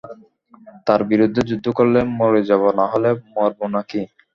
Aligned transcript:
তার 0.87 1.01
বিরুদ্ধে 1.09 1.41
যুদ্ধ 1.49 1.65
করলে 1.77 1.99
মরে 2.17 2.41
যাব 2.49 2.63
নাহলে 2.79 3.09
মরবো 3.33 3.65
না 3.73 3.81
কি? 3.89 4.01